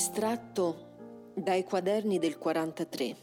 [0.00, 3.16] Estratto dai quaderni del 43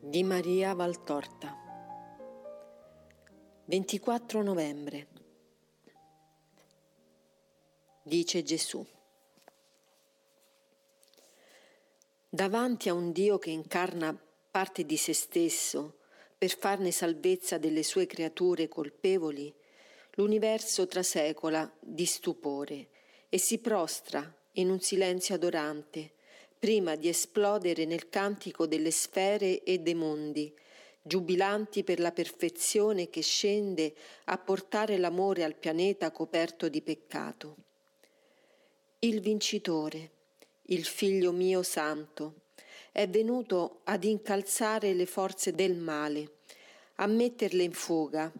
[0.00, 1.54] di Maria Valtorta.
[3.66, 5.08] 24 novembre
[8.02, 8.82] Dice Gesù.
[12.26, 14.18] Davanti a un Dio che incarna
[14.50, 15.98] parte di se stesso
[16.38, 19.54] per farne salvezza delle sue creature colpevoli,
[20.12, 22.88] l'universo trasecola di stupore
[23.28, 26.12] e si prostra in un silenzio adorante,
[26.58, 30.52] prima di esplodere nel cantico delle sfere e dei mondi,
[31.02, 37.56] giubilanti per la perfezione che scende a portare l'amore al pianeta coperto di peccato.
[39.00, 40.10] Il vincitore,
[40.62, 42.42] il figlio mio santo,
[42.90, 46.38] è venuto ad incalzare le forze del male,
[46.96, 48.32] a metterle in fuga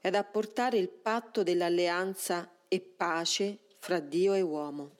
[0.00, 4.92] ed a portare il patto dell'alleanza e pace fra Dio e uomo.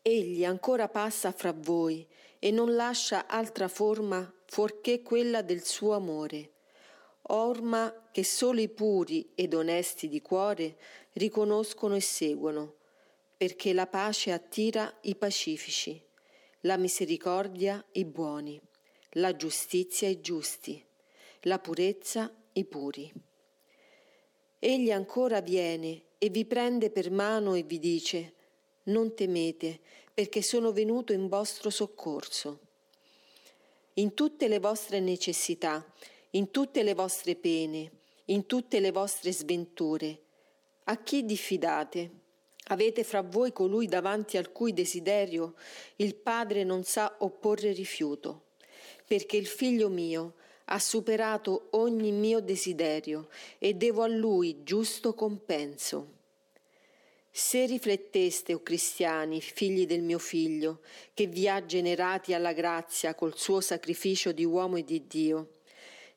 [0.00, 6.52] Egli ancora passa fra voi e non lascia altra forma fuorché quella del suo amore,
[7.24, 10.78] orma che solo i puri ed onesti di cuore
[11.12, 12.76] riconoscono e seguono,
[13.36, 16.02] perché la pace attira i pacifici,
[16.60, 18.58] la misericordia i buoni,
[19.16, 20.82] la giustizia i giusti,
[21.40, 23.12] la purezza i puri.
[24.58, 28.32] Egli ancora viene e vi prende per mano e vi dice,
[28.84, 29.78] non temete,
[30.14, 32.60] perché sono venuto in vostro soccorso.
[33.94, 35.84] In tutte le vostre necessità,
[36.30, 37.90] in tutte le vostre pene,
[38.26, 40.18] in tutte le vostre sventure,
[40.84, 42.10] a chi diffidate?
[42.68, 45.56] Avete fra voi colui davanti al cui desiderio
[45.96, 48.44] il Padre non sa opporre rifiuto,
[49.06, 50.36] perché il figlio mio
[50.66, 56.12] ha superato ogni mio desiderio e devo a lui giusto compenso.
[57.30, 60.80] Se rifletteste, o cristiani, figli del mio figlio,
[61.12, 65.54] che vi ha generati alla grazia col suo sacrificio di uomo e di Dio,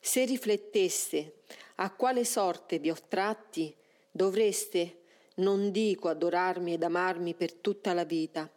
[0.00, 1.40] se rifletteste
[1.76, 3.74] a quale sorte vi ho tratti,
[4.10, 5.00] dovreste,
[5.36, 8.48] non dico adorarmi ed amarmi per tutta la vita,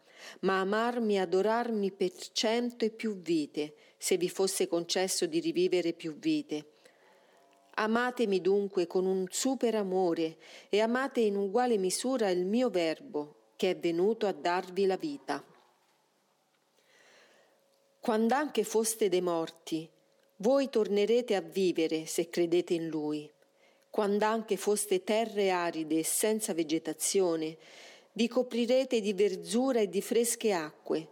[0.41, 5.93] ma amarmi e adorarmi per cento e più vite, se vi fosse concesso di rivivere
[5.93, 6.71] più vite
[7.73, 10.37] Amatemi dunque con un super amore
[10.69, 15.43] e amate in uguale misura il mio Verbo che è venuto a darvi la vita.
[17.99, 19.89] Quando anche foste dei morti,
[20.37, 23.31] voi tornerete a vivere se credete in Lui.
[23.89, 27.57] Quando anche foste terre aride e senza vegetazione,
[28.13, 31.07] vi coprirete di verzura e di fresche acque,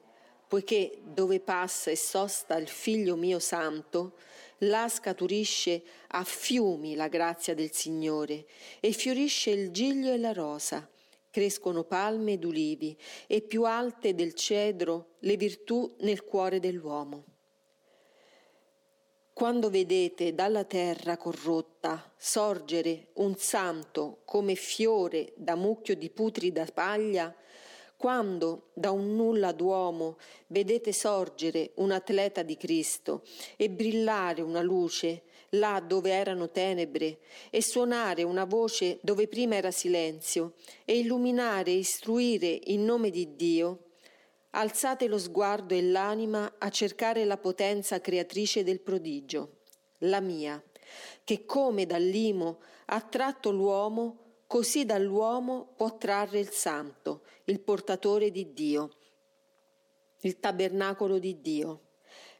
[0.47, 4.17] poiché dove passa e sosta il Figlio mio santo,
[4.63, 8.45] là scaturisce a fiumi la grazia del Signore
[8.79, 10.89] e fiorisce il giglio e la rosa,
[11.29, 17.28] crescono palme ed ulivi e più alte del cedro le virtù nel cuore dell'uomo.
[19.39, 27.33] Quando vedete dalla terra corrotta sorgere un santo come fiore da mucchio di putrida paglia,
[27.95, 30.17] quando da un nulla d'uomo
[30.47, 33.23] vedete sorgere un atleta di Cristo
[33.55, 37.19] e brillare una luce là dove erano tenebre
[37.49, 43.37] e suonare una voce dove prima era silenzio e illuminare e istruire in nome di
[43.37, 43.88] Dio,
[44.51, 49.57] alzate lo sguardo e l'anima a cercare la potenza creatrice del prodigio,
[49.99, 50.61] la mia,
[51.23, 58.51] che come dall'imo ha tratto l'uomo così dall'uomo può trarre il santo, il portatore di
[58.51, 58.89] Dio,
[60.21, 61.81] il tabernacolo di Dio,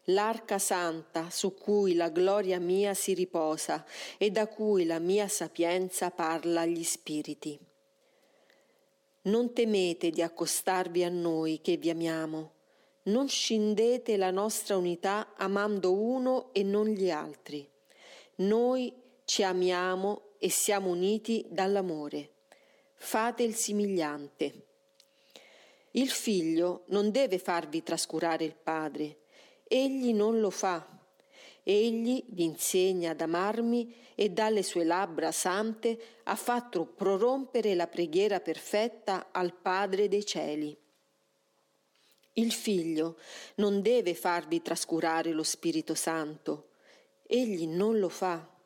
[0.06, 3.86] l'arca santa su cui la gloria mia si riposa
[4.18, 7.69] e da cui la mia sapienza parla agli spiriti.
[9.22, 12.53] Non temete di accostarvi a noi che vi amiamo,
[13.03, 17.68] non scindete la nostra unità amando uno e non gli altri.
[18.36, 18.94] Noi
[19.25, 22.33] ci amiamo e siamo uniti dall'amore.
[22.95, 24.66] Fate il simigliante.
[25.92, 29.19] Il figlio non deve farvi trascurare il padre,
[29.63, 30.99] egli non lo fa.
[31.64, 38.40] Egli vi insegna ad amarmi e dalle sue labbra sante ha fatto prorompere la preghiera
[38.40, 40.78] perfetta al Padre dei cieli.
[42.34, 43.18] Il figlio
[43.56, 46.70] non deve farvi trascurare lo Spirito Santo,
[47.26, 48.58] egli non lo fa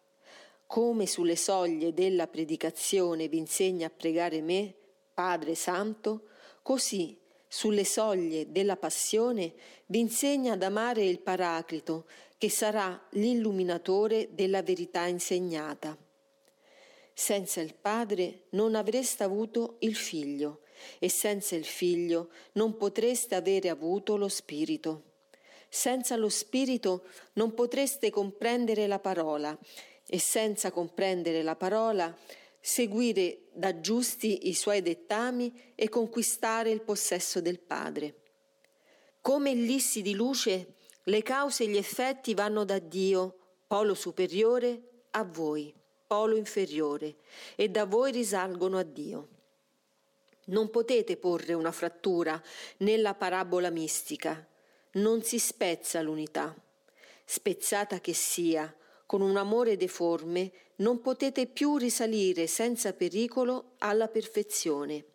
[0.74, 4.74] come sulle soglie della predicazione vi insegna a pregare me,
[5.14, 6.30] Padre Santo,
[6.64, 7.16] così
[7.54, 9.54] sulle soglie della passione
[9.86, 15.96] vi insegna ad amare il Paraclito, che sarà l'illuminatore della verità insegnata.
[17.14, 20.62] Senza il Padre non avreste avuto il Figlio,
[20.98, 25.12] e senza il figlio non potreste avere avuto lo spirito.
[25.70, 27.04] Senza lo spirito
[27.34, 29.56] non potreste comprendere la parola
[30.08, 32.18] e senza comprendere la parola
[32.66, 38.22] seguire da giusti i suoi dettami e conquistare il possesso del Padre.
[39.20, 45.26] Come ellissi di luce, le cause e gli effetti vanno da Dio, polo superiore, a
[45.26, 45.74] voi,
[46.08, 47.18] polo inferiore,
[47.58, 49.28] e da voi risalgono a Dio.
[50.46, 52.42] Non potete porre una frattura
[52.78, 54.48] nella parabola mistica,
[54.94, 56.56] non si spezza l'unità.
[57.26, 58.74] Spezzata che sia,
[59.06, 65.06] con un amore deforme, non potete più risalire senza pericolo alla perfezione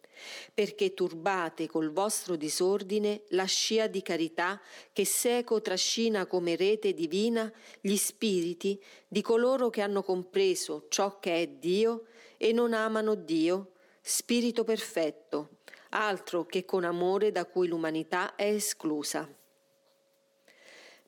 [0.53, 4.61] perché turbate col vostro disordine la scia di carità
[4.93, 7.51] che seco trascina come rete divina
[7.81, 12.07] gli spiriti di coloro che hanno compreso ciò che è Dio
[12.37, 15.59] e non amano Dio, spirito perfetto,
[15.91, 19.29] altro che con amore da cui l'umanità è esclusa.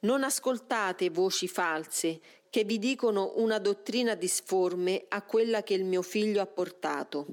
[0.03, 6.03] Non ascoltate voci false che vi dicono una dottrina disforme a quella che il mio
[6.03, 7.27] figlio ha portato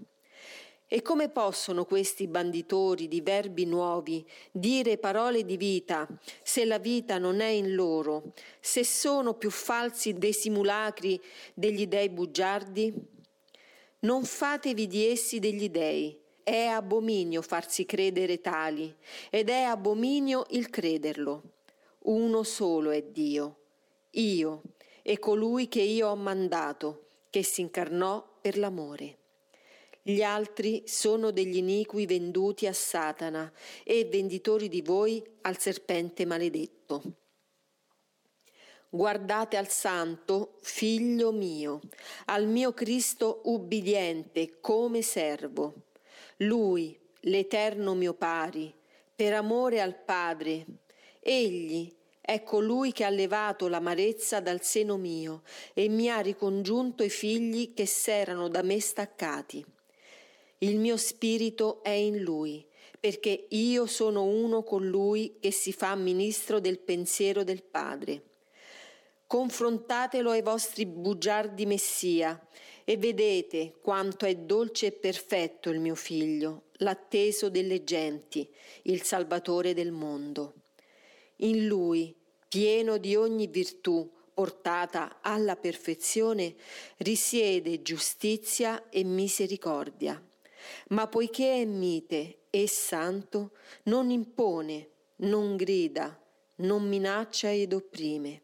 [0.89, 6.07] e come possono questi banditori di verbi nuovi dire parole di vita
[6.41, 11.21] se la vita non è in loro, se sono più falsi dei simulacri
[11.53, 12.93] degli dei bugiardi?
[13.99, 16.17] Non fatevi di essi degli dei.
[16.41, 18.95] È abominio farsi credere tali,
[19.29, 21.41] ed è abominio il crederlo.
[22.03, 23.57] Uno solo è Dio,
[24.11, 24.61] io,
[25.09, 29.19] e colui che io ho mandato, che si incarnò per l'amore.
[30.01, 33.49] Gli altri sono degli iniqui venduti a Satana
[33.85, 37.01] e venditori di voi al serpente maledetto.
[38.89, 41.79] Guardate al Santo, figlio mio,
[42.25, 45.83] al mio Cristo ubbidiente come servo.
[46.39, 48.73] Lui, l'Eterno mio pari,
[49.15, 50.65] per amore al Padre.
[51.21, 51.95] Egli
[52.27, 55.43] è colui che ha levato l'amarezza dal seno mio
[55.73, 59.65] e mi ha ricongiunto i figli che s'erano da me staccati.
[60.57, 62.67] Il mio spirito è in lui,
[62.99, 68.23] perché io sono uno con lui che si fa ministro del pensiero del Padre.
[69.25, 72.45] Confrontatelo ai vostri bugiardi Messia
[72.83, 78.45] e vedete quanto è dolce e perfetto il mio figlio, l'atteso delle genti,
[78.83, 80.55] il Salvatore del mondo.
[81.41, 82.16] In lui,
[82.47, 86.55] pieno di ogni virtù, portata alla perfezione,
[86.97, 90.21] risiede giustizia e misericordia
[90.89, 93.51] ma poiché è mite e santo,
[93.83, 96.19] non impone, non grida,
[96.57, 98.41] non minaccia ed opprime.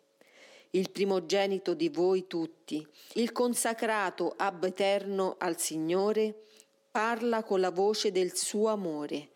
[0.72, 6.46] Il primogenito di voi tutti, il consacrato ab eterno al Signore,
[6.90, 9.30] parla con la voce del suo amore,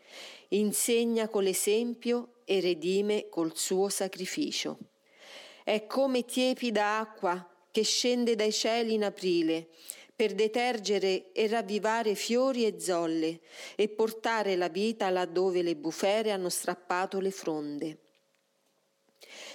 [0.50, 4.78] insegna con l'esempio e redime col suo sacrificio.
[5.64, 9.68] È come tiepida acqua che scende dai cieli in aprile
[10.16, 13.42] per detergere e ravvivare fiori e zolle
[13.76, 18.00] e portare la vita laddove le bufere hanno strappato le fronde.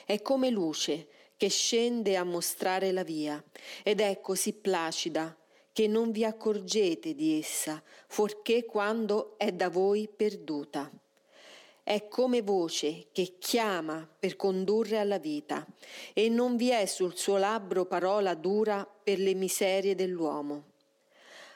[0.04, 3.42] È come luce che scende a mostrare la via
[3.82, 5.36] ed è così placida
[5.72, 10.90] che non vi accorgete di essa, fuorché quando è da voi perduta
[11.84, 15.66] è come voce che chiama per condurre alla vita
[16.12, 20.70] e non vi è sul suo labbro parola dura per le miserie dell'uomo.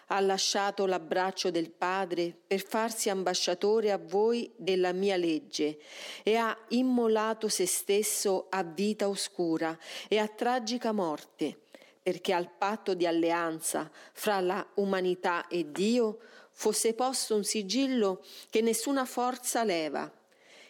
[0.08, 5.78] Ha lasciato l'abbraccio del Padre per farsi ambasciatore a voi della mia legge
[6.22, 9.76] e ha immolato se stesso a vita oscura
[10.08, 11.60] e a tragica morte,
[12.06, 16.20] perché al patto di alleanza fra la umanità e Dio
[16.52, 20.08] fosse posto un sigillo che nessuna forza leva,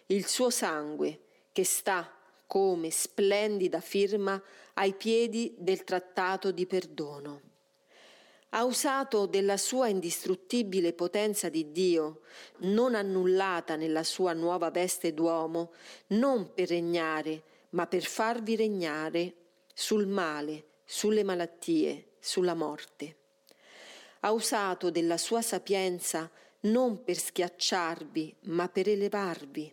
[0.06, 1.20] il suo sangue
[1.52, 2.10] che sta
[2.46, 4.42] come splendida firma
[4.76, 7.42] ai piedi del trattato di perdono.
[8.50, 12.22] Ha usato della sua indistruttibile potenza di Dio,
[12.60, 15.74] non annullata nella sua nuova veste d'uomo,
[16.08, 19.34] non per regnare, ma per farvi regnare
[19.74, 23.24] sul male, sulle malattie, sulla morte
[24.26, 26.28] ha usato della sua sapienza
[26.62, 29.72] non per schiacciarvi, ma per elevarvi.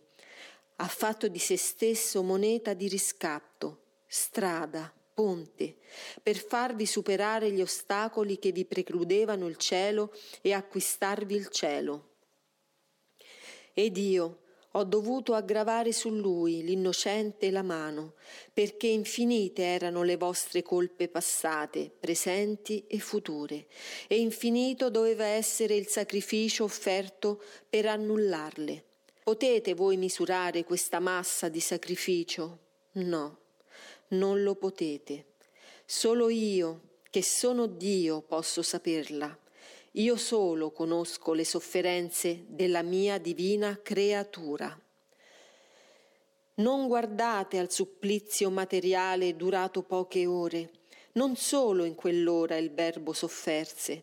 [0.76, 5.78] Ha fatto di se stesso moneta di riscatto, strada, ponte,
[6.22, 12.10] per farvi superare gli ostacoli che vi precludevano il cielo e acquistarvi il cielo.
[13.72, 14.42] Ed io,
[14.76, 18.14] ho dovuto aggravare su lui, l'innocente, la mano,
[18.52, 23.66] perché infinite erano le vostre colpe passate, presenti e future,
[24.08, 28.84] e infinito doveva essere il sacrificio offerto per annullarle.
[29.22, 32.58] Potete voi misurare questa massa di sacrificio?
[32.94, 33.38] No,
[34.08, 35.26] non lo potete.
[35.86, 39.38] Solo io, che sono Dio, posso saperla.
[39.96, 44.76] Io solo conosco le sofferenze della mia divina creatura.
[46.54, 50.70] Non guardate al supplizio materiale durato poche ore,
[51.12, 54.02] non solo in quell'ora il Verbo sofferse.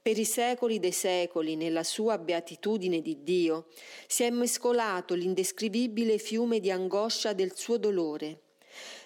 [0.00, 3.66] Per i secoli dei secoli, nella sua beatitudine di Dio,
[4.06, 8.42] si è mescolato l'indescrivibile fiume di angoscia del suo dolore.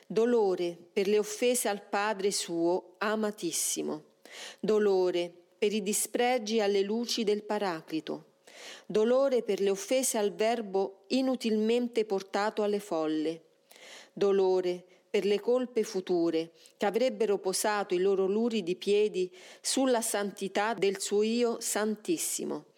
[0.06, 4.04] Dolore per le offese al Padre suo amatissimo.
[4.60, 8.36] Dolore per i dispregi alle luci del Paraclito,
[8.86, 13.42] dolore per le offese al Verbo inutilmente portato alle folle,
[14.10, 20.98] dolore per le colpe future che avrebbero posato i loro luridi piedi sulla santità del
[20.98, 22.68] suo Io santissimo,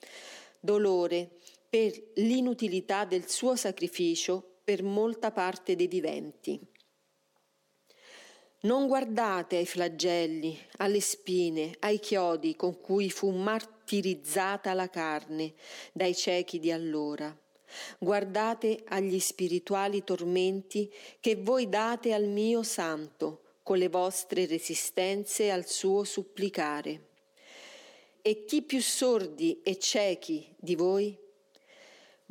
[0.58, 1.30] dolore
[1.68, 6.58] per l'inutilità del suo sacrificio per molta parte dei viventi.
[8.64, 15.54] Non guardate ai flagelli, alle spine, ai chiodi con cui fu martirizzata la carne
[15.92, 17.36] dai ciechi di allora.
[17.98, 20.88] Guardate agli spirituali tormenti
[21.18, 27.08] che voi date al mio santo con le vostre resistenze al suo supplicare.
[28.22, 31.18] E chi più sordi e ciechi di voi?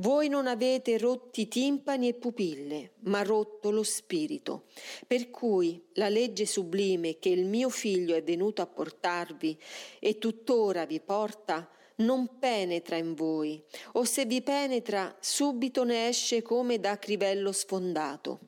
[0.02, 4.64] Voi non avete rotti timpani e pupille, ma rotto lo spirito,
[5.06, 9.56] per cui la legge sublime che il mio figlio è venuto a portarvi
[10.00, 16.42] e tuttora vi porta, non penetra in voi, o se vi penetra, subito ne esce
[16.42, 18.40] come da crivello sfondato.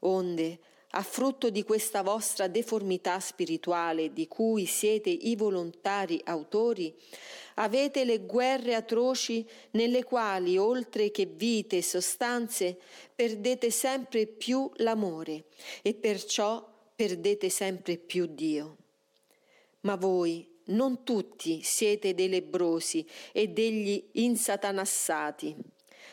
[0.00, 0.58] Onde,
[0.92, 6.94] a frutto di questa vostra deformità spirituale di cui siete i volontari autori,
[7.54, 12.78] avete le guerre atroci nelle quali, oltre che vite e sostanze,
[13.14, 15.44] perdete sempre più l'amore
[15.82, 18.76] e perciò perdete sempre più Dio.
[19.80, 25.56] Ma voi, non tutti, siete dei lebrosi e degli insatanassati.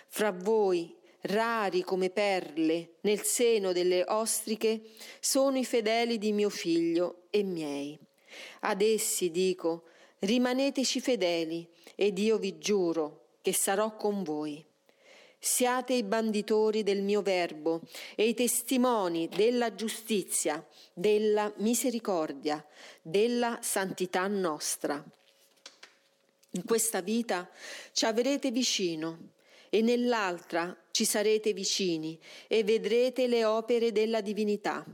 [0.08, 0.95] Fra voi,
[1.26, 4.82] rari come perle nel seno delle ostriche,
[5.20, 7.98] sono i fedeli di mio figlio e miei.
[8.62, 9.84] Ad essi dico,
[10.20, 14.64] rimaneteci fedeli ed io vi giuro che sarò con voi.
[15.38, 17.82] Siate i banditori del mio verbo
[18.16, 22.66] e i testimoni della giustizia, della misericordia,
[23.02, 25.04] della santità nostra.
[26.52, 27.48] In questa vita
[27.92, 29.34] ci avrete vicino
[29.76, 32.18] e nell'altra ci sarete vicini
[32.48, 34.86] e vedrete le opere della divinità.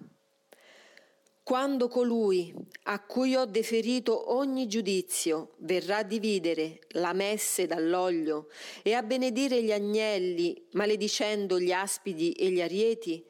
[1.43, 2.51] Quando colui
[2.85, 8.47] a cui ho deferito ogni giudizio verrà a dividere la messe dall'olio
[8.81, 13.23] e a benedire gli agnelli, maledicendo gli aspidi e gli arieti,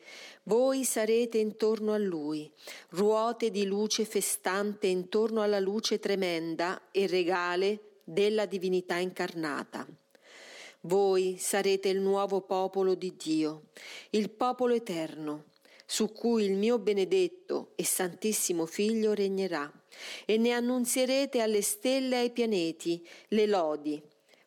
[0.44, 2.50] voi sarete intorno a lui,
[2.92, 9.86] ruote di luce festante intorno alla luce tremenda e regale della divinità incarnata.
[10.82, 13.66] Voi sarete il nuovo popolo di Dio,
[14.12, 15.46] il popolo eterno
[15.92, 19.70] su cui il mio benedetto e santissimo Figlio regnerà,
[20.26, 24.02] e ne annunzierete alle stelle e ai pianeti le lodi,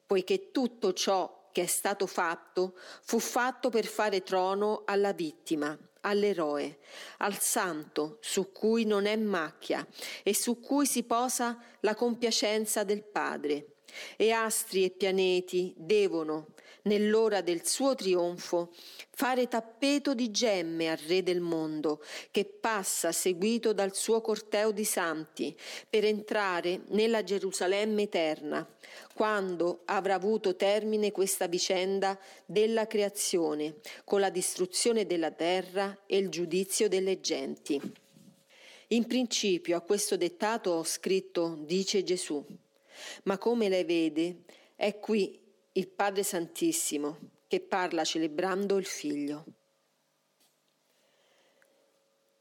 [0.06, 6.78] poiché tutto ciò che è stato fatto fu fatto per fare trono alla vittima, all'eroe,
[7.18, 9.86] al santo su cui non è macchia
[10.22, 13.73] e su cui si posa la compiacenza del Padre.
[14.16, 16.48] E astri e pianeti devono,
[16.84, 18.72] nell'ora del suo trionfo,
[19.10, 24.84] fare tappeto di gemme al Re del mondo, che passa seguito dal suo corteo di
[24.84, 25.56] santi,
[25.88, 28.66] per entrare nella Gerusalemme eterna,
[29.14, 36.28] quando avrà avuto termine questa vicenda della creazione, con la distruzione della terra e il
[36.28, 37.80] giudizio delle genti.
[38.88, 42.44] In principio a questo dettato ho scritto, dice Gesù,
[43.24, 44.44] ma come lei vede,
[44.76, 45.40] è qui
[45.72, 49.44] il Padre Santissimo che parla celebrando il Figlio.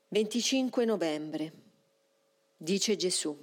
[0.10, 1.54] 25 novembre.
[2.56, 3.36] Dice Gesù.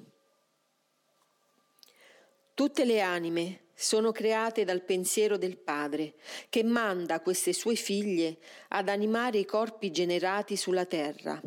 [2.55, 6.15] Tutte le anime sono create dal pensiero del Padre,
[6.49, 8.39] che manda queste sue figlie
[8.69, 11.41] ad animare i corpi generati sulla terra.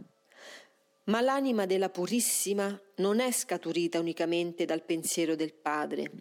[1.05, 6.11] Ma l'anima della Purissima non è scaturita unicamente dal pensiero del Padre,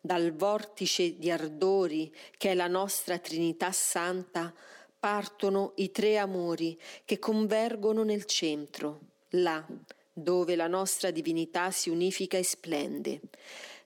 [0.00, 4.52] dal vortice di ardori che è la nostra Trinità Santa,
[4.98, 9.64] partono i tre amori che convergono nel centro, là
[10.12, 13.20] dove la nostra divinità si unifica e splende.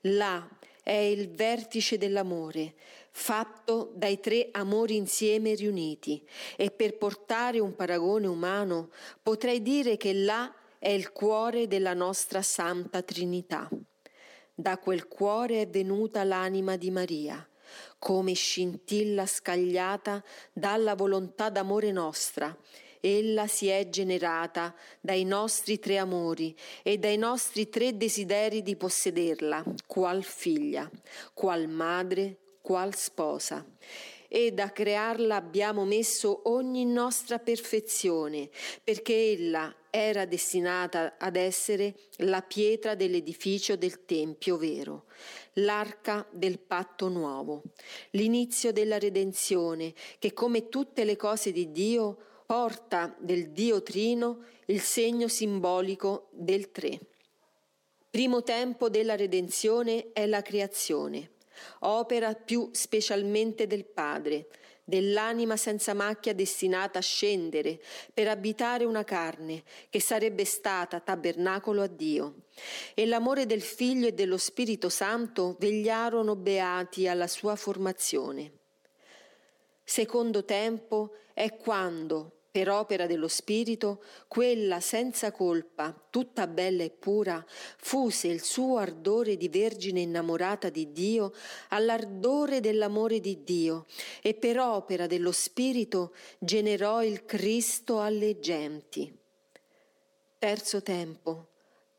[0.02, 0.48] Là
[0.82, 2.74] è il vertice dell'amore,
[3.10, 8.90] fatto dai tre amori insieme riuniti, e per portare un paragone umano
[9.22, 13.68] potrei dire che là è il cuore della nostra Santa Trinità.
[14.54, 17.46] Da quel cuore è venuta l'anima di Maria,
[17.98, 20.22] come scintilla scagliata
[20.52, 22.56] dalla volontà d'amore nostra,
[23.04, 26.54] ella si è generata dai nostri tre amori
[26.84, 30.88] e dai nostri tre desideri di possederla, qual figlia,
[31.34, 33.66] qual madre, qual sposa.
[34.28, 38.48] E da crearla abbiamo messo ogni nostra perfezione,
[38.82, 45.06] perché ella era destinata ad essere la pietra dell'edificio del Tempio vero,
[45.54, 47.62] l'arca del patto nuovo,
[48.10, 54.82] l'inizio della redenzione, che come tutte le cose di Dio porta del Dio Trino il
[54.82, 57.00] segno simbolico del tre.
[58.10, 61.30] Primo tempo della redenzione è la creazione,
[61.78, 64.48] opera più specialmente del Padre,
[64.84, 67.80] dell'anima senza macchia destinata a scendere
[68.12, 72.34] per abitare una carne che sarebbe stata tabernacolo a Dio.
[72.92, 78.52] E l'amore del Figlio e dello Spirito Santo vegliarono beati alla sua formazione.
[79.82, 87.42] Secondo tempo è quando, per opera dello Spirito, quella senza colpa, tutta bella e pura,
[87.78, 91.32] fuse il suo ardore di vergine innamorata di Dio
[91.68, 93.86] all'ardore dell'amore di Dio
[94.20, 99.10] e per opera dello Spirito generò il Cristo alle genti.
[100.36, 101.52] Terzo tempo,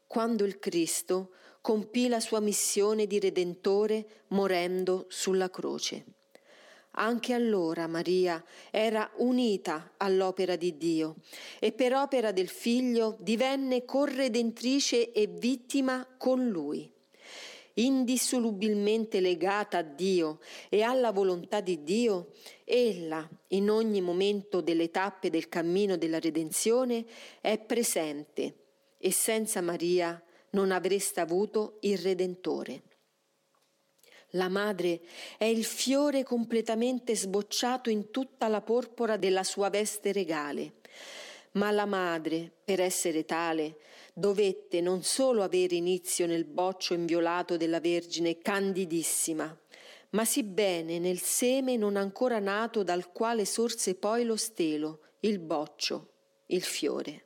[0.05, 1.31] quando il Cristo
[1.61, 6.05] compì la sua missione di Redentore morendo sulla croce.
[6.95, 11.15] Anche allora Maria era unita all'opera di Dio
[11.59, 16.91] e per opera del Figlio divenne corredentrice e vittima con Lui.
[17.75, 20.39] Indissolubilmente legata a Dio
[20.69, 27.03] e alla volontà di Dio, ella, in ogni momento delle tappe del cammino della redenzione,
[27.41, 28.57] è presente
[28.99, 32.92] e senza Maria non avreste avuto il Redentore.
[34.35, 35.01] La madre
[35.37, 40.73] è il fiore completamente sbocciato in tutta la porpora della sua veste regale.
[41.53, 43.77] Ma la madre, per essere tale,
[44.11, 49.55] dovette non solo avere inizio nel boccio inviolato della Vergine candidissima,
[50.11, 55.37] ma sì bene nel seme non ancora nato dal quale sorse poi lo stelo, il
[55.37, 56.09] boccio,
[56.47, 57.25] il fiore.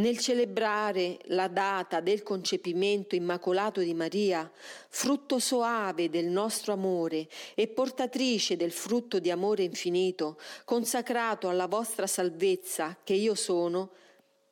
[0.00, 4.50] Nel celebrare la data del concepimento immacolato di Maria,
[4.88, 12.06] frutto soave del nostro amore e portatrice del frutto di amore infinito, consacrato alla vostra
[12.06, 13.90] salvezza che io sono,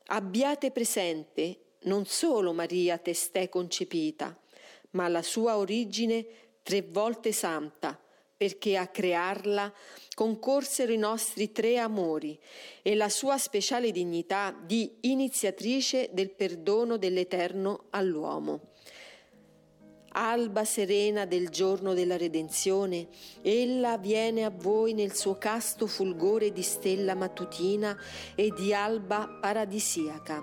[0.09, 4.39] abbiate presente non solo Maria testè concepita,
[4.91, 6.27] ma la sua origine
[6.63, 7.99] tre volte santa,
[8.39, 9.73] perché a crearla
[10.15, 12.39] concorsero i nostri tre amori
[12.83, 18.61] e la sua speciale dignità di iniziatrice del perdono dell'Eterno all'uomo.
[20.11, 23.09] Alba serena del giorno della redenzione,
[23.43, 27.97] ella viene a voi nel suo casto fulgore di stella mattutina
[28.37, 30.43] e di alba paradisiaca.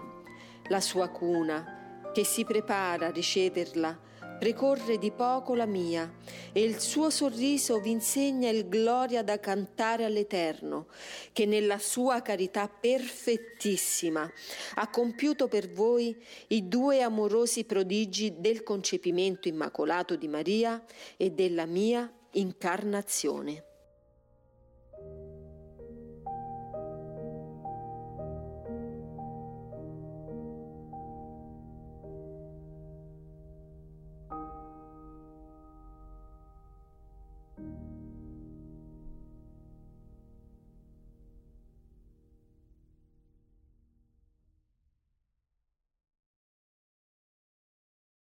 [0.67, 3.99] La sua cuna, che si prepara a riceverla,
[4.37, 6.11] precorre di poco la mia,
[6.51, 10.87] e il suo sorriso vi insegna il gloria da cantare all'Eterno,
[11.31, 14.29] che nella sua carità perfettissima
[14.75, 16.15] ha compiuto per voi
[16.47, 20.83] i due amorosi prodigi del concepimento immacolato di Maria
[21.17, 23.74] e della mia incarnazione.